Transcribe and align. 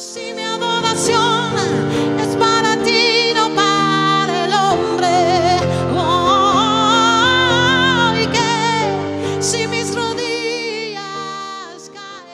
Si 0.00 0.32
mi 0.32 0.40
adoración 0.40 1.52
es 2.18 2.34
para 2.36 2.82
ti, 2.82 3.34
no 3.34 3.54
para 3.54 4.46
el 4.46 4.52
hombre. 4.54 5.58
Oh, 5.94 7.30
que 8.32 9.42
si 9.42 9.66
mis 9.66 9.94
rodillas 9.94 11.02
caen. 11.92 12.24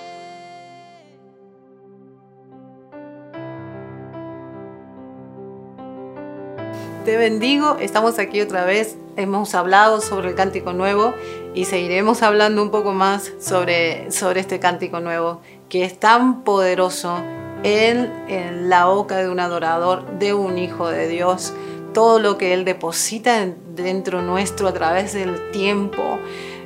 Te 7.04 7.16
bendigo, 7.16 7.78
estamos 7.80 8.20
aquí 8.20 8.40
otra 8.40 8.64
vez, 8.64 8.96
hemos 9.16 9.56
hablado 9.56 10.00
sobre 10.00 10.28
el 10.28 10.36
cántico 10.36 10.72
nuevo 10.72 11.14
y 11.52 11.64
seguiremos 11.64 12.22
hablando 12.22 12.62
un 12.62 12.70
poco 12.70 12.92
más 12.92 13.32
sobre, 13.40 14.12
sobre 14.12 14.38
este 14.38 14.60
cántico 14.60 15.00
nuevo 15.00 15.40
que 15.68 15.84
es 15.84 15.98
tan 15.98 16.44
poderoso 16.44 17.24
en, 17.62 18.12
en 18.28 18.68
la 18.68 18.86
boca 18.86 19.16
de 19.18 19.28
un 19.28 19.40
adorador, 19.40 20.18
de 20.18 20.34
un 20.34 20.58
hijo 20.58 20.88
de 20.88 21.08
Dios, 21.08 21.52
todo 21.94 22.18
lo 22.18 22.36
que 22.38 22.52
Él 22.52 22.64
deposita 22.64 23.42
en- 23.42 23.56
dentro 23.74 24.22
nuestro 24.22 24.68
a 24.68 24.72
través 24.72 25.12
del 25.14 25.50
tiempo, 25.50 26.18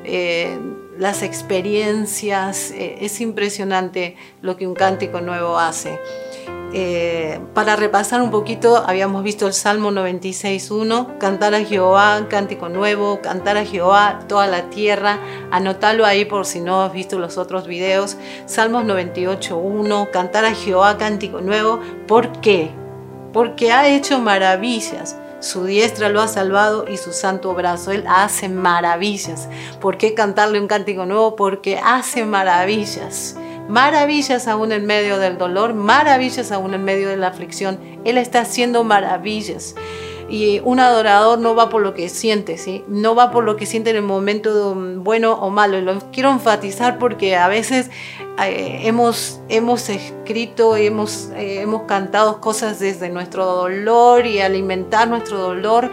eh, 0.05 0.59
las 0.99 1.23
experiencias, 1.23 2.71
eh, 2.73 2.99
es 3.01 3.21
impresionante 3.21 4.16
lo 4.43 4.57
que 4.57 4.66
un 4.66 4.75
cántico 4.75 5.21
nuevo 5.21 5.59
hace. 5.59 5.99
Eh, 6.73 7.41
para 7.52 7.74
repasar 7.74 8.23
un 8.23 8.30
poquito, 8.30 8.77
habíamos 8.77 9.24
visto 9.24 9.48
el 9.48 9.52
Salmo 9.52 9.91
96.1, 9.91 11.19
cantar 11.19 11.55
a 11.55 11.65
Jehová, 11.65 12.27
cántico 12.29 12.69
nuevo, 12.69 13.20
cantar 13.20 13.56
a 13.56 13.65
Jehová, 13.65 14.20
toda 14.29 14.46
la 14.46 14.70
tierra, 14.70 15.19
anotalo 15.51 16.06
ahí 16.06 16.24
por 16.24 16.46
si 16.46 16.60
no 16.60 16.83
has 16.83 16.93
visto 16.93 17.19
los 17.19 17.38
otros 17.38 17.66
videos. 17.66 18.16
Salmos 18.46 18.84
98.1, 18.84 20.10
cantar 20.10 20.45
a 20.45 20.55
Jehová, 20.55 20.96
cántico 20.96 21.41
nuevo, 21.41 21.80
¿por 22.06 22.41
qué? 22.41 22.71
Porque 23.32 23.73
ha 23.73 23.88
hecho 23.88 24.21
maravillas. 24.21 25.16
Su 25.40 25.65
diestra 25.65 26.10
lo 26.10 26.21
ha 26.21 26.29
salvado 26.29 26.84
y 26.87 26.99
su 26.99 27.12
santo 27.12 27.55
brazo. 27.55 27.93
Él 27.93 28.05
hace 28.07 28.51
maravillas. 28.51 29.49
¿Por 29.80 29.96
qué 29.96 30.12
cantarle 30.12 30.60
un 30.60 30.66
cántico 30.68 31.07
nuevo? 31.07 31.34
Porque 31.34 31.80
hace 31.82 32.27
maravillas 32.27 33.37
maravillas 33.71 34.49
aún 34.49 34.73
en 34.73 34.85
medio 34.85 35.18
del 35.18 35.38
dolor, 35.38 35.74
maravillas 35.74 36.51
aún 36.51 36.74
en 36.74 36.85
medio 36.85 37.09
de 37.09 37.16
la 37.16 37.29
aflicción. 37.29 37.79
Él 38.04 38.18
está 38.18 38.40
haciendo 38.40 38.85
maravillas. 38.85 39.74
Y 40.29 40.60
un 40.62 40.79
adorador 40.79 41.40
no 41.40 41.57
va 41.57 41.71
por 41.71 41.82
lo 41.82 41.93
que 41.93 42.09
siente, 42.09 42.57
¿sí? 42.57 42.85
No 42.87 43.16
va 43.16 43.32
por 43.32 43.43
lo 43.43 43.57
que 43.57 43.66
siente 43.66 43.90
en 43.90 43.96
el 43.96 44.02
momento 44.02 44.77
bueno 44.77 45.32
o 45.32 45.51
malo. 45.51 45.77
Y 45.77 45.82
lo 45.82 45.99
quiero 46.12 46.30
enfatizar 46.30 46.99
porque 46.99 47.35
a 47.35 47.49
veces 47.49 47.90
eh, 48.45 48.82
hemos, 48.85 49.40
hemos 49.49 49.88
escrito 49.88 50.77
hemos, 50.77 51.30
eh, 51.34 51.62
hemos 51.62 51.82
cantado 51.82 52.40
cosas 52.40 52.79
desde 52.79 53.09
nuestro 53.09 53.45
dolor 53.45 54.24
y 54.24 54.40
alimentar 54.40 55.09
nuestro 55.09 55.38
dolor. 55.38 55.90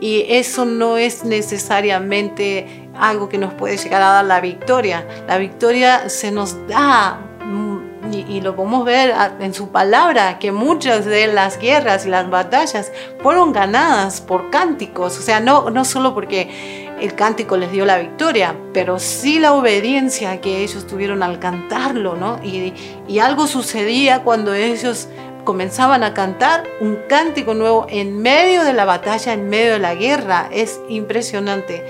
Y 0.00 0.26
eso 0.28 0.66
no 0.66 0.98
es 0.98 1.24
necesariamente 1.24 2.87
algo 3.00 3.28
que 3.28 3.38
nos 3.38 3.54
puede 3.54 3.76
llegar 3.76 4.02
a 4.02 4.10
dar 4.10 4.24
la 4.24 4.40
victoria. 4.40 5.06
La 5.26 5.38
victoria 5.38 6.08
se 6.08 6.30
nos 6.30 6.66
da 6.68 7.18
mm, 7.44 8.12
y, 8.12 8.36
y 8.36 8.40
lo 8.40 8.56
podemos 8.56 8.84
ver 8.84 9.14
en 9.40 9.54
su 9.54 9.70
palabra, 9.70 10.38
que 10.38 10.52
muchas 10.52 11.04
de 11.04 11.26
las 11.26 11.58
guerras 11.58 12.06
y 12.06 12.08
las 12.08 12.28
batallas 12.30 12.92
fueron 13.22 13.52
ganadas 13.52 14.20
por 14.20 14.50
cánticos, 14.50 15.18
o 15.18 15.22
sea, 15.22 15.40
no, 15.40 15.70
no 15.70 15.84
solo 15.84 16.14
porque 16.14 16.88
el 17.00 17.14
cántico 17.14 17.56
les 17.56 17.70
dio 17.70 17.84
la 17.84 17.98
victoria, 17.98 18.56
pero 18.72 18.98
sí 18.98 19.38
la 19.38 19.52
obediencia 19.54 20.40
que 20.40 20.62
ellos 20.62 20.86
tuvieron 20.86 21.22
al 21.22 21.38
cantarlo, 21.38 22.16
¿no? 22.16 22.40
Y, 22.42 22.74
y 23.06 23.18
algo 23.20 23.46
sucedía 23.46 24.22
cuando 24.24 24.54
ellos 24.54 25.08
comenzaban 25.44 26.02
a 26.02 26.12
cantar 26.12 26.64
un 26.80 26.98
cántico 27.08 27.54
nuevo 27.54 27.86
en 27.88 28.20
medio 28.20 28.64
de 28.64 28.72
la 28.74 28.84
batalla, 28.84 29.32
en 29.32 29.48
medio 29.48 29.72
de 29.72 29.78
la 29.78 29.94
guerra. 29.94 30.48
Es 30.52 30.80
impresionante. 30.88 31.86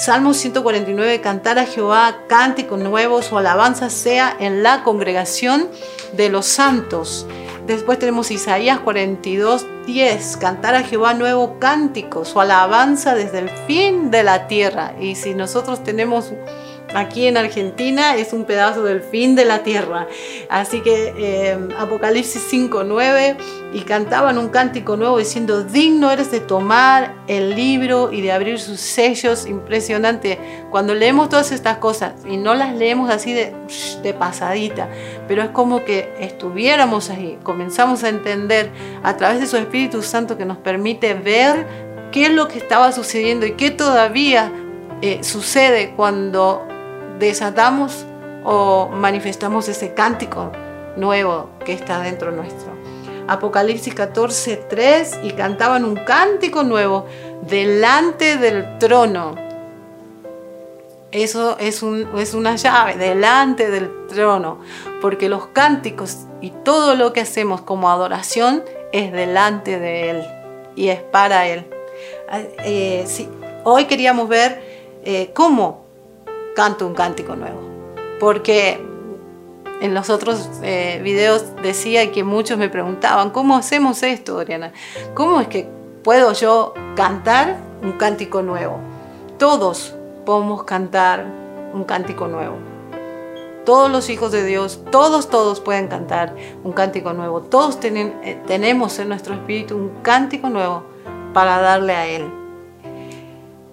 Salmo 0.00 0.32
149, 0.32 1.20
cantar 1.20 1.58
a 1.58 1.66
Jehová, 1.66 2.20
cántico 2.26 2.78
nuevo, 2.78 3.20
su 3.20 3.36
alabanza 3.36 3.90
sea 3.90 4.34
en 4.40 4.62
la 4.62 4.82
congregación 4.82 5.68
de 6.14 6.30
los 6.30 6.46
santos. 6.46 7.26
Después 7.66 7.98
tenemos 7.98 8.30
Isaías 8.30 8.80
42, 8.80 9.66
10, 9.84 10.38
cantar 10.38 10.74
a 10.74 10.84
Jehová 10.84 11.12
nuevo 11.12 11.58
cántico, 11.58 12.24
su 12.24 12.40
alabanza 12.40 13.14
desde 13.14 13.40
el 13.40 13.50
fin 13.50 14.10
de 14.10 14.22
la 14.22 14.46
tierra. 14.46 14.94
Y 14.98 15.16
si 15.16 15.34
nosotros 15.34 15.84
tenemos 15.84 16.32
aquí 16.94 17.26
en 17.26 17.36
Argentina 17.36 18.16
es 18.16 18.32
un 18.32 18.44
pedazo 18.44 18.82
del 18.84 19.00
fin 19.02 19.36
de 19.36 19.44
la 19.44 19.62
tierra. 19.62 20.06
Así 20.48 20.80
que 20.80 21.14
eh, 21.16 21.58
Apocalipsis 21.78 22.42
5.9 22.52 23.36
y 23.72 23.80
cantaban 23.80 24.38
un 24.38 24.48
cántico 24.48 24.96
nuevo 24.96 25.18
diciendo, 25.18 25.62
digno 25.62 26.10
eres 26.10 26.30
de 26.30 26.40
tomar 26.40 27.14
el 27.26 27.54
libro 27.54 28.12
y 28.12 28.20
de 28.20 28.32
abrir 28.32 28.58
sus 28.58 28.80
sellos. 28.80 29.46
Impresionante. 29.46 30.38
Cuando 30.70 30.94
leemos 30.94 31.28
todas 31.28 31.52
estas 31.52 31.78
cosas 31.78 32.14
y 32.28 32.36
no 32.36 32.54
las 32.54 32.74
leemos 32.74 33.10
así 33.10 33.32
de, 33.32 33.54
pasadita, 34.18 34.88
pero 35.28 35.42
es 35.42 35.50
como 35.50 35.84
que 35.84 36.12
estuviéramos 36.18 37.10
ahí, 37.10 37.38
comenzamos 37.44 38.02
a 38.02 38.08
entender 38.08 38.70
a 39.02 39.16
través 39.16 39.40
de 39.40 39.46
su 39.46 39.56
Espíritu 39.56 40.02
Santo 40.02 40.36
que 40.36 40.44
nos 40.44 40.58
permite 40.58 41.14
ver 41.14 41.66
qué 42.10 42.26
es 42.26 42.32
lo 42.32 42.48
que 42.48 42.58
estaba 42.58 42.90
sucediendo 42.92 43.46
y 43.46 43.52
qué 43.52 43.70
todavía 43.70 44.52
eh, 45.00 45.22
sucede 45.22 45.94
cuando 45.96 46.66
desatamos 47.20 48.04
o 48.44 48.88
manifestamos 48.88 49.68
ese 49.68 49.94
cántico 49.94 50.50
nuevo 50.96 51.50
que 51.64 51.72
está 51.72 52.00
dentro 52.00 52.32
nuestro. 52.32 52.72
Apocalipsis 53.28 53.94
14, 53.94 54.56
3 54.68 55.20
y 55.22 55.30
cantaban 55.32 55.84
un 55.84 55.94
cántico 55.96 56.64
nuevo 56.64 57.06
delante 57.42 58.36
del 58.38 58.78
trono. 58.78 59.34
Eso 61.12 61.56
es, 61.58 61.82
un- 61.82 62.08
es 62.18 62.34
una 62.34 62.56
llave, 62.56 62.96
delante 62.96 63.68
del 63.70 64.06
trono, 64.08 64.60
porque 65.00 65.28
los 65.28 65.46
cánticos 65.48 66.18
y 66.40 66.50
todo 66.50 66.94
lo 66.94 67.12
que 67.12 67.20
hacemos 67.20 67.60
como 67.62 67.90
adoración 67.90 68.62
es 68.92 69.12
delante 69.12 69.78
de 69.78 70.10
Él 70.10 70.24
y 70.76 70.88
es 70.88 71.00
para 71.00 71.46
Él. 71.46 71.66
Ah, 72.30 72.40
eh, 72.64 73.04
hoy 73.64 73.84
queríamos 73.86 74.28
ver 74.28 74.62
eh, 75.04 75.30
cómo 75.34 75.84
canto 76.60 76.86
un 76.86 76.92
cántico 76.92 77.36
nuevo, 77.36 77.58
porque 78.20 78.86
en 79.80 79.94
los 79.94 80.10
otros 80.10 80.50
eh, 80.62 81.00
videos 81.02 81.56
decía 81.62 82.12
que 82.12 82.22
muchos 82.22 82.58
me 82.58 82.68
preguntaban, 82.68 83.30
¿cómo 83.30 83.56
hacemos 83.56 84.02
esto, 84.02 84.36
Oriana? 84.36 84.70
¿Cómo 85.14 85.40
es 85.40 85.48
que 85.48 85.66
puedo 86.04 86.34
yo 86.34 86.74
cantar 86.96 87.56
un 87.82 87.92
cántico 87.92 88.42
nuevo? 88.42 88.76
Todos 89.38 89.94
podemos 90.26 90.64
cantar 90.64 91.24
un 91.72 91.84
cántico 91.84 92.28
nuevo. 92.28 92.56
Todos 93.64 93.90
los 93.90 94.10
hijos 94.10 94.30
de 94.30 94.44
Dios, 94.44 94.80
todos, 94.90 95.30
todos 95.30 95.60
pueden 95.60 95.88
cantar 95.88 96.36
un 96.62 96.72
cántico 96.72 97.14
nuevo. 97.14 97.40
Todos 97.40 97.80
tienen, 97.80 98.20
eh, 98.22 98.38
tenemos 98.46 98.98
en 98.98 99.08
nuestro 99.08 99.32
espíritu 99.32 99.78
un 99.78 100.02
cántico 100.02 100.50
nuevo 100.50 100.82
para 101.32 101.58
darle 101.62 101.94
a 101.94 102.06
Él. 102.06 102.30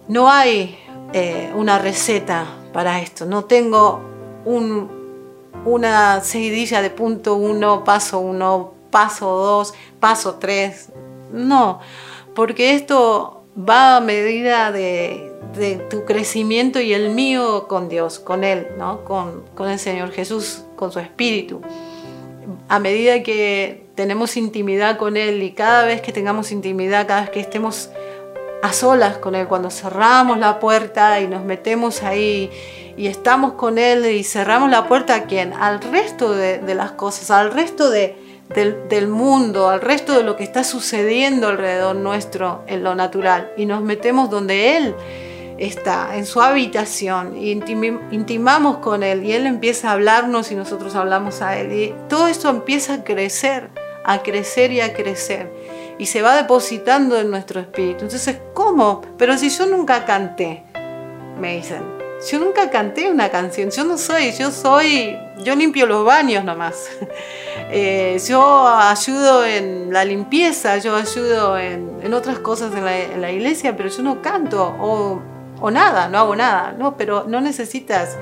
No 0.07 0.31
hay 0.31 0.79
eh, 1.11 1.51
una 1.53 1.79
receta 1.79 2.45
para 2.77 3.01
esto. 3.01 3.25
No 3.25 3.45
tengo 3.45 4.01
un, 4.45 4.87
una 5.65 6.21
seguidilla 6.21 6.83
de 6.83 6.91
punto 6.91 7.33
uno, 7.33 7.83
paso 7.83 8.19
uno, 8.19 8.75
paso 8.91 9.25
dos, 9.35 9.73
paso 9.99 10.35
tres. 10.35 10.89
No, 11.33 11.79
porque 12.35 12.75
esto 12.75 13.45
va 13.57 13.97
a 13.97 13.99
medida 13.99 14.71
de, 14.71 15.33
de 15.57 15.77
tu 15.89 16.05
crecimiento 16.05 16.79
y 16.79 16.93
el 16.93 17.15
mío 17.15 17.67
con 17.67 17.89
Dios, 17.89 18.19
con 18.19 18.43
Él, 18.43 18.67
¿no? 18.77 19.03
con, 19.05 19.45
con 19.55 19.69
el 19.69 19.79
Señor 19.79 20.11
Jesús, 20.11 20.63
con 20.75 20.91
su 20.91 20.99
Espíritu. 20.99 21.61
A 22.69 22.77
medida 22.77 23.23
que 23.23 23.87
tenemos 23.95 24.37
intimidad 24.37 24.99
con 24.99 25.17
Él 25.17 25.41
y 25.41 25.53
cada 25.53 25.83
vez 25.83 25.99
que 26.01 26.13
tengamos 26.13 26.51
intimidad, 26.51 27.07
cada 27.07 27.21
vez 27.21 27.31
que 27.31 27.39
estemos 27.39 27.89
a 28.61 28.73
solas 28.73 29.17
con 29.17 29.35
Él, 29.35 29.47
cuando 29.47 29.69
cerramos 29.69 30.37
la 30.37 30.59
puerta 30.59 31.19
y 31.21 31.27
nos 31.27 31.43
metemos 31.43 32.03
ahí 32.03 32.49
y 32.97 33.07
estamos 33.07 33.53
con 33.53 33.77
Él 33.77 34.05
y 34.05 34.23
cerramos 34.23 34.69
la 34.69 34.87
puerta 34.87 35.15
a 35.15 35.23
quién? 35.23 35.53
Al 35.53 35.81
resto 35.81 36.33
de, 36.33 36.61
las 36.73 36.91
cosas, 36.91 37.29
al 37.29 37.51
resto 37.51 37.89
de, 37.89 38.15
del, 38.89 39.07
mundo, 39.07 39.69
al 39.69 39.81
resto 39.81 40.13
de 40.13 40.23
lo 40.23 40.35
que 40.35 40.43
está 40.43 40.63
sucediendo 40.63 41.47
alrededor 41.47 41.95
nuestro 41.95 42.63
en 42.67 42.83
lo 42.83 42.95
natural. 42.95 43.51
Y 43.55 43.65
nos 43.67 43.83
metemos 43.83 44.29
donde 44.31 44.77
Él 44.77 44.95
está, 45.59 46.15
en 46.15 46.25
su 46.25 46.41
habitación, 46.41 47.37
y 47.37 47.51
intimamos 47.51 48.77
con 48.77 49.03
Él 49.03 49.23
y 49.23 49.33
Él 49.33 49.45
empieza 49.45 49.89
a 49.89 49.93
hablarnos 49.93 50.51
y 50.51 50.55
nosotros 50.55 50.95
hablamos 50.95 51.43
a 51.43 51.59
Él. 51.59 51.71
Y 51.73 51.95
todo 52.09 52.27
esto 52.27 52.49
empieza 52.49 52.95
a 52.95 53.03
crecer, 53.03 53.69
a 54.03 54.23
crecer 54.23 54.71
y 54.71 54.81
a 54.81 54.93
crecer 54.93 55.66
y 55.99 56.05
se 56.05 56.21
va 56.21 56.35
depositando 56.35 57.17
en 57.19 57.29
nuestro 57.29 57.59
espíritu. 57.59 58.05
Entonces, 58.05 58.37
¿cómo? 58.53 59.01
Pero 59.17 59.37
si 59.37 59.49
yo 59.49 59.65
nunca 59.65 60.05
canté, 60.05 60.63
me 61.39 61.55
dicen. 61.57 61.83
Yo 62.31 62.39
nunca 62.39 62.71
canté 62.71 63.11
una 63.11 63.29
canción, 63.29 63.69
yo 63.69 63.83
no 63.83 63.97
soy, 63.97 64.31
yo 64.31 64.49
soy 64.51 65.15
yo 65.43 65.55
limpio 65.55 65.85
los 65.85 66.05
baños 66.05 66.43
nomás. 66.43 66.89
Eh, 67.69 68.17
yo 68.25 68.65
ayudo 68.65 69.43
en 69.43 69.91
la 69.91 70.05
limpieza, 70.05 70.77
yo 70.77 70.95
ayudo 70.95 71.57
en, 71.57 72.13
otras 72.13 72.39
cosas 72.39 72.71
en 72.73 73.19
la, 73.19 73.29
iglesia, 73.29 73.75
pero 73.75 73.89
yo 73.89 74.03
no 74.03 74.21
canto 74.21 74.73
o, 74.79 75.19
o 75.59 75.69
nada, 75.69 76.07
no 76.07 76.17
hago 76.17 76.33
nada. 76.37 76.73
No, 76.77 76.95
pero 76.95 77.25
no 77.27 77.41
necesitas 77.41 78.15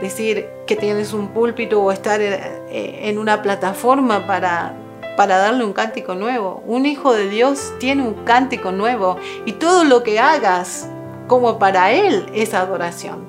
decir 0.00 0.46
que 0.68 0.76
tienes 0.76 1.14
un 1.14 1.28
púlpito 1.28 1.82
o 1.82 1.90
estar 1.90 2.20
eh, 2.20 2.38
en 2.70 3.18
una 3.18 3.42
plataforma 3.42 4.24
para, 4.24 4.72
para 5.16 5.38
darle 5.38 5.64
un 5.64 5.72
cántico 5.72 6.14
nuevo. 6.14 6.62
Un 6.66 6.86
hijo 6.86 7.12
de 7.12 7.28
Dios 7.28 7.72
tiene 7.78 8.02
un 8.02 8.14
cántico 8.24 8.70
nuevo 8.72 9.16
y 9.44 9.52
todo 9.52 9.84
lo 9.84 10.02
que 10.02 10.20
hagas 10.20 10.88
como 11.26 11.58
para 11.58 11.90
Él 11.92 12.26
es 12.34 12.54
adoración. 12.54 13.26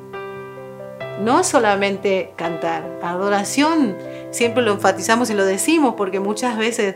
No 1.24 1.44
solamente 1.44 2.34
cantar, 2.36 3.00
adoración 3.02 3.96
siempre 4.32 4.62
lo 4.62 4.74
enfatizamos 4.74 5.30
y 5.30 5.34
lo 5.34 5.46
decimos 5.46 5.96
porque 5.98 6.20
muchas 6.20 6.58
veces 6.58 6.96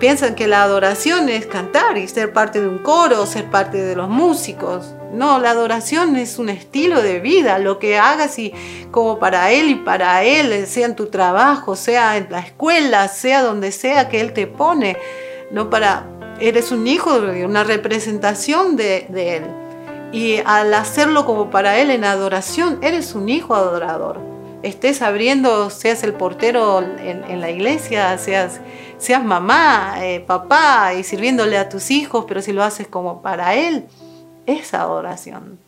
piensan 0.00 0.34
que 0.34 0.48
la 0.48 0.64
adoración 0.64 1.28
es 1.28 1.46
cantar 1.46 1.96
y 1.98 2.08
ser 2.08 2.32
parte 2.32 2.60
de 2.60 2.66
un 2.66 2.78
coro, 2.78 3.26
ser 3.26 3.44
parte 3.50 3.80
de 3.80 3.94
los 3.94 4.08
músicos. 4.08 4.94
No, 5.12 5.38
la 5.38 5.50
adoración 5.50 6.16
es 6.16 6.38
un 6.38 6.48
estilo 6.48 7.02
de 7.02 7.20
vida, 7.20 7.58
lo 7.58 7.78
que 7.78 7.98
hagas 7.98 8.38
y 8.38 8.52
como 8.90 9.18
para 9.18 9.52
Él 9.52 9.68
y 9.70 9.74
para 9.76 10.24
Él, 10.24 10.66
sea 10.66 10.86
en 10.86 10.96
tu 10.96 11.06
trabajo, 11.06 11.76
sea 11.76 12.16
en 12.16 12.28
la 12.30 12.40
escuela, 12.40 13.06
sea 13.08 13.42
donde 13.42 13.70
sea 13.70 14.08
que 14.08 14.20
Él 14.20 14.32
te 14.32 14.46
pone, 14.46 14.96
no 15.50 15.68
para, 15.68 16.06
eres 16.40 16.72
un 16.72 16.86
hijo, 16.86 17.16
una 17.44 17.62
representación 17.62 18.76
de, 18.76 19.06
de 19.10 19.36
Él. 19.36 19.44
Y 20.12 20.38
al 20.44 20.72
hacerlo 20.74 21.26
como 21.26 21.50
para 21.50 21.78
Él 21.78 21.90
en 21.90 22.04
adoración, 22.04 22.78
eres 22.82 23.14
un 23.14 23.28
hijo 23.28 23.54
adorador. 23.54 24.30
Estés 24.62 25.00
abriendo, 25.00 25.70
seas 25.70 26.02
el 26.04 26.12
portero 26.12 26.80
en, 26.82 27.40
la 27.40 27.50
iglesia, 27.50 28.18
seas, 28.18 28.60
seas 29.00 29.24
mamá, 29.24 29.94
eh, 29.98 30.20
papá 30.20 30.94
y 30.94 31.02
sirviéndole 31.02 31.58
a 31.58 31.68
tus 31.68 31.90
hijos, 31.90 32.26
pero 32.28 32.42
si 32.42 32.52
lo 32.52 32.62
haces 32.62 32.86
como 32.86 33.22
para 33.22 33.54
Él, 33.54 33.86
es 34.46 34.74
adoración. 34.74 35.58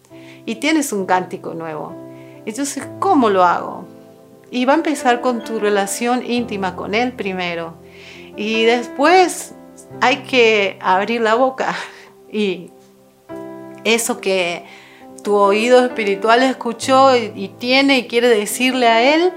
Y 0.45 0.57
tienes 0.57 0.93
un 0.93 1.07
cántico 1.07 1.55
nuevo. 1.55 1.95
Entonces, 2.45 2.87
¿cómo 2.99 3.31
lo 3.31 3.43
hago? 3.45 3.85
Y 4.51 4.67
va 4.67 4.75
a 4.75 4.77
empezar 4.77 5.21
con 5.21 5.43
tu 5.43 5.59
relación 5.59 6.25
íntima 6.29 6.77
con 6.77 6.95
Él 6.95 7.13
primero. 7.13 7.75
Y 8.37 8.65
después 8.65 9.55
hay 10.01 10.19
que 10.19 10.79
abrir 10.81 11.23
la 11.23 11.35
boca 11.35 11.75
y 12.31 12.71
eso 13.85 14.21
que 14.21 14.65
tu 15.25 15.37
oído 15.37 15.85
espiritual 15.85 16.43
escuchó 16.43 17.17
y, 17.17 17.49
tiene 17.59 17.99
y 17.99 18.09
quiere 18.09 18.29
decirle 18.29 18.89
a 18.89 19.15
Él 19.15 19.33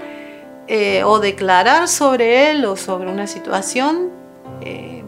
eh, 0.68 1.04
o 1.04 1.20
declarar 1.20 1.86
sobre 1.86 2.50
Él 2.50 2.64
o 2.64 2.76
sobre 2.76 3.10
una 3.10 3.26
situación, 3.26 4.10
eh, 4.60 5.04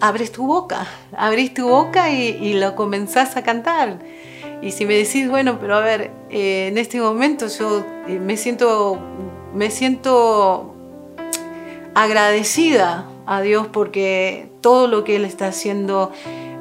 abres 0.00 0.32
tu 0.32 0.46
boca, 0.46 0.86
abrís 1.16 1.54
tu 1.54 1.68
boca 1.68 2.10
y, 2.10 2.54
lo 2.54 2.76
comenzás 2.76 3.36
a 3.36 3.42
cantar. 3.42 3.98
Y 4.60 4.72
si 4.72 4.84
me 4.84 4.94
decís, 4.94 5.30
bueno, 5.30 5.58
pero 5.60 5.76
a 5.76 5.80
ver, 5.80 6.10
eh, 6.30 6.68
en 6.68 6.78
este 6.78 7.00
momento 7.00 7.46
yo 7.46 7.84
me 8.06 8.36
siento, 8.36 8.98
me 9.54 9.70
siento 9.70 10.74
agradecida 11.94 13.06
a 13.24 13.40
Dios 13.40 13.66
porque 13.66 14.50
todo 14.60 14.88
lo 14.88 15.04
que 15.04 15.16
Él 15.16 15.24
está 15.24 15.48
haciendo 15.48 16.12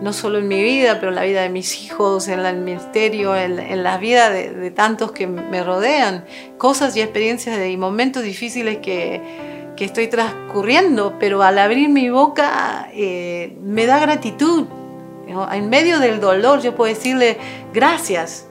no 0.01 0.13
solo 0.13 0.39
en 0.39 0.47
mi 0.47 0.61
vida, 0.61 0.99
pero 0.99 1.09
en 1.09 1.15
la 1.15 1.23
vida 1.23 1.41
de 1.41 1.49
mis 1.49 1.83
hijos, 1.83 2.27
en 2.27 2.39
el 2.39 2.57
ministerio, 2.57 3.35
en, 3.35 3.83
la 3.83 3.97
vida 3.97 4.29
de, 4.29 4.71
tantos 4.71 5.11
que 5.11 5.27
me 5.27 5.63
rodean, 5.63 6.25
cosas 6.57 6.95
y 6.95 7.01
experiencias 7.01 7.67
y 7.67 7.77
momentos 7.77 8.23
difíciles 8.23 8.77
que, 8.77 9.57
estoy 9.77 10.07
transcurriendo, 10.07 11.17
pero 11.19 11.43
al 11.43 11.59
abrir 11.59 11.89
mi 11.89 12.09
boca 12.09 12.89
eh, 12.93 13.55
me 13.61 13.85
da 13.85 13.99
gratitud. 13.99 14.65
En 15.51 15.69
medio 15.69 15.99
del 15.99 16.19
dolor 16.19 16.61
yo 16.61 16.75
puedo 16.75 16.91
decirle 16.91 17.37
gracias. 17.73 18.47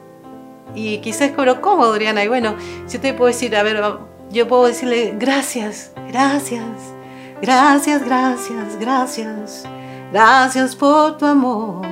Y 0.77 0.99
quizás, 0.99 1.33
pero 1.35 1.61
¿cómo, 1.61 1.85
Adriana? 1.85 2.23
Y 2.23 2.29
bueno, 2.29 2.55
yo 2.89 3.01
te 3.01 3.13
puedo 3.13 3.27
decir, 3.27 3.57
a 3.57 3.65
ver, 3.65 3.83
yo 4.31 4.47
puedo 4.47 4.67
decirle 4.67 5.15
gracias, 5.19 5.93
gracias, 6.09 6.63
gracias, 7.41 8.05
gracias, 8.05 8.79
gracias. 8.79 9.67
Gracias 10.17 10.75
por 10.75 11.19
tu 11.19 11.27
amor. 11.27 11.87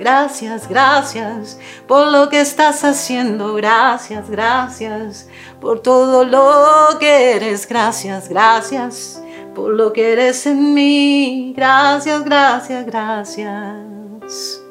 Gracias, 0.00 0.66
gracias 0.66 1.60
por 1.86 2.10
lo 2.10 2.30
que 2.30 2.40
estás 2.40 2.82
haciendo. 2.82 3.52
Gracias, 3.56 4.30
gracias 4.30 5.28
por 5.60 5.80
todo 5.80 6.24
lo 6.24 6.98
que 6.98 7.32
eres. 7.32 7.68
Gracias, 7.68 8.30
gracias 8.30 9.22
por 9.54 9.74
lo 9.74 9.92
que 9.92 10.14
eres 10.14 10.46
en 10.46 10.72
mí. 10.72 11.52
Gracias, 11.54 12.24
gracias, 12.24 12.86
gracias. 12.86 14.62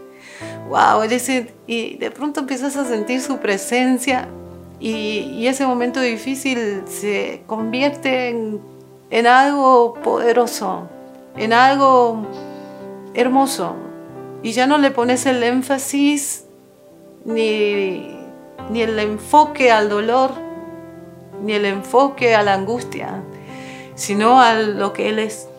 Wow, 0.67 1.03
y 1.67 1.97
de 1.97 2.09
pronto 2.09 2.39
empiezas 2.39 2.75
a 2.77 2.85
sentir 2.85 3.21
su 3.21 3.37
presencia 3.37 4.27
y, 4.79 5.45
ese 5.45 5.67
momento 5.67 6.01
difícil 6.01 6.81
se 6.87 7.43
convierte 7.45 8.29
en 9.11 9.27
algo 9.27 9.93
poderoso, 10.03 10.89
en 11.35 11.53
algo 11.53 12.25
hermoso. 13.17 13.75
Y 14.43 14.51
ya 14.51 14.67
no 14.67 14.77
le 14.77 14.91
pones 14.91 15.25
el 15.25 15.43
énfasis 15.43 16.45
ni, 17.25 18.15
ni 18.69 18.81
el 18.81 18.97
enfoque 18.99 19.71
al 19.71 19.89
dolor, 19.89 20.31
ni 21.41 21.53
el 21.53 21.65
enfoque 21.65 22.35
a 22.35 22.43
la 22.43 22.53
angustia, 22.53 23.23
sino 23.95 24.39
a 24.39 24.53
lo 24.53 24.93
que 24.93 25.09
Él 25.09 25.19
es. 25.19 25.49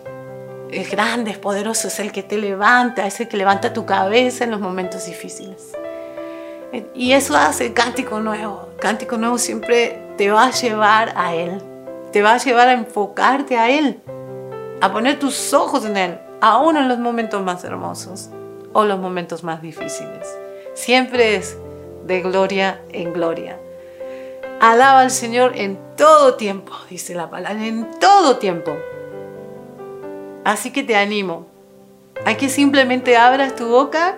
Es 0.71 0.91
grande, 0.91 1.31
es 1.31 1.39
poderoso, 1.39 1.89
es 1.89 1.99
el 1.99 2.13
que 2.13 2.23
te 2.23 2.37
levanta, 2.37 3.07
es 3.07 3.21
el 3.21 3.29
que 3.29 3.37
levanta 3.37 3.73
tu 3.73 3.87
cabeza 3.87 4.45
en 4.45 4.51
los 4.51 4.61
momentos 4.61 5.07
difíciles. 5.07 5.73
Y 6.95 7.13
eso 7.13 7.37
hace 7.37 7.73
cántico 7.73 8.21
nuevo. 8.21 8.69
cántico 8.79 9.17
nuevo 9.17 9.39
siempre 9.39 9.99
te 10.19 10.31
va 10.31 10.45
a 10.45 10.51
llevar 10.51 11.15
a 11.17 11.35
Él. 11.35 11.63
Te 12.13 12.23
va 12.23 12.35
a 12.35 12.39
llevar 12.39 12.69
a 12.69 12.75
enfocarte 12.75 13.57
a 13.57 13.71
Él. 13.71 14.01
A 14.83 14.93
poner 14.93 15.19
tus 15.19 15.55
ojos 15.55 15.87
en 15.87 15.97
Él 15.97 16.19
aún 16.41 16.77
en 16.77 16.89
los 16.89 16.99
momentos 16.99 17.43
más 17.43 17.65
hermosos 17.65 18.31
o 18.73 18.85
los 18.85 18.99
momentos 18.99 19.45
más 19.45 19.63
difíciles. 19.63 20.27
Siempre 20.75 21.37
es 21.37 21.57
de 22.07 22.21
gloria 22.21 22.81
en 22.91 23.13
gloria. 23.13 23.59
Alaba 24.61 25.01
al 25.01 25.11
Señor 25.11 25.53
en 25.57 25.79
todo 25.97 26.35
tiempo, 26.35 26.73
dice 26.91 27.15
la 27.15 27.31
palabra, 27.31 27.65
en 27.65 27.89
todo 28.01 28.39
tiempo. 28.39 28.77
Así 30.45 30.73
que 30.73 30.83
te 30.83 30.97
animo 30.97 31.47
a 32.25 32.35
que 32.35 32.49
simplemente 32.49 33.17
abras 33.17 33.55
tu 33.55 33.69
boca 33.69 34.17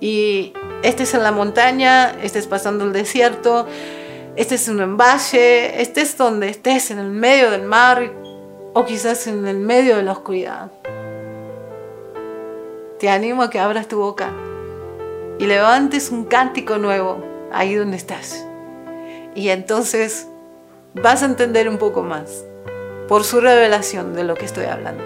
y 0.00 0.52
estés 0.82 1.14
en 1.14 1.22
la 1.22 1.32
montaña, 1.32 2.16
estés 2.22 2.46
pasando 2.46 2.84
el 2.84 2.92
desierto, 2.92 3.66
estés 4.36 4.68
en 4.68 4.80
un 4.80 4.96
valle, 4.96 5.80
estés 5.80 6.16
donde 6.16 6.48
estés, 6.48 6.90
en 6.90 6.98
el 6.98 7.10
medio 7.10 7.50
del 7.50 7.62
mar 7.62 8.10
o 8.72 8.84
quizás 8.84 9.26
en 9.26 9.46
el 9.46 9.58
medio 9.58 9.96
de 9.96 10.02
la 10.02 10.12
oscuridad 10.12 10.70
te 12.98 13.08
animo 13.08 13.42
a 13.42 13.50
que 13.50 13.58
abras 13.58 13.88
tu 13.88 13.98
boca 13.98 14.30
y 15.38 15.46
levantes 15.46 16.10
un 16.10 16.24
cántico 16.24 16.78
nuevo 16.78 17.22
ahí 17.52 17.74
donde 17.74 17.96
estás. 17.96 18.46
Y 19.34 19.48
entonces 19.48 20.28
vas 20.94 21.22
a 21.22 21.26
entender 21.26 21.68
un 21.68 21.78
poco 21.78 22.02
más 22.02 22.44
por 23.08 23.24
su 23.24 23.40
revelación 23.40 24.14
de 24.14 24.24
lo 24.24 24.34
que 24.34 24.44
estoy 24.44 24.66
hablando. 24.66 25.02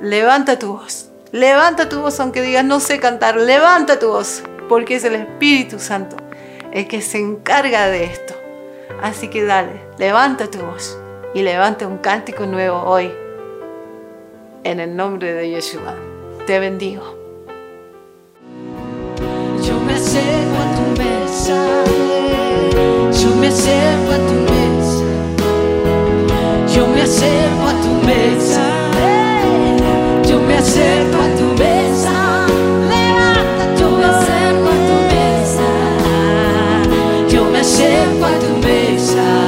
Levanta 0.00 0.58
tu 0.58 0.74
voz. 0.74 1.10
Levanta 1.30 1.88
tu 1.88 2.00
voz 2.00 2.18
aunque 2.20 2.40
digas 2.40 2.64
no 2.64 2.80
sé 2.80 2.98
cantar. 2.98 3.36
Levanta 3.36 3.98
tu 3.98 4.08
voz 4.08 4.42
porque 4.68 4.96
es 4.96 5.04
el 5.04 5.14
Espíritu 5.14 5.78
Santo 5.78 6.16
el 6.72 6.88
que 6.88 7.02
se 7.02 7.18
encarga 7.18 7.88
de 7.88 8.04
esto. 8.04 8.34
Así 9.02 9.28
que 9.28 9.44
dale, 9.44 9.80
levanta 9.98 10.50
tu 10.50 10.58
voz 10.58 10.98
y 11.34 11.42
levanta 11.42 11.86
un 11.86 11.98
cántico 11.98 12.46
nuevo 12.46 12.82
hoy 12.82 13.12
en 14.64 14.80
el 14.80 14.96
nombre 14.96 15.32
de 15.34 15.50
Yeshua 15.50 16.07
te 16.48 16.58
bendigo. 16.58 17.04
Yo 19.66 19.78
me 19.80 19.92
acerco 19.92 20.56
a 20.56 20.66
tu 20.76 20.84
mesa. 20.98 21.58
Yo 23.20 23.36
me 23.36 23.48
acerco 23.48 24.12
a 24.12 24.16
tu 24.16 24.32
mesa. 24.50 25.04
Yo 26.74 26.86
me 26.86 27.02
acerco 27.02 27.64
a 27.68 27.74
tu 27.82 27.92
mesa. 28.06 28.64
Yo 30.26 30.40
me 30.40 30.56
acerco 30.56 31.18
a 31.20 31.28
tu 31.36 31.44
mesa. 31.62 32.46
Levanta, 32.88 33.64
yo 33.78 33.90
me 33.90 34.04
acerco 34.06 34.68
a 34.70 34.78
tu 34.88 34.96
mesa. 35.12 35.68
Yo 37.28 37.44
me 37.44 37.58
acerco 37.58 38.24
a 38.24 38.38
tu 38.38 38.56
mesa. 38.66 39.47